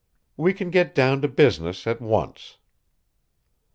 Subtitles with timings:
[0.35, 2.57] "We can get down to business, at once."